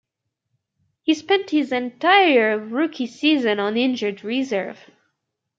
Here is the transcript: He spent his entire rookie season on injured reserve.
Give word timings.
He 1.03 1.13
spent 1.13 1.51
his 1.51 1.71
entire 1.71 2.57
rookie 2.57 3.05
season 3.05 3.59
on 3.59 3.77
injured 3.77 4.23
reserve. 4.23 4.89